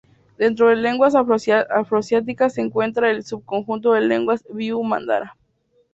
Dentro 0.39 0.67
de 0.69 0.77
lenguas 0.77 1.13
afroasiáticas 1.15 2.55
se 2.55 2.61
encuentra 2.61 3.11
en 3.11 3.17
el 3.17 3.23
subconjunto 3.23 3.93
de 3.93 4.01
lenguas 4.01 4.43
biu-mandara. 4.49 5.37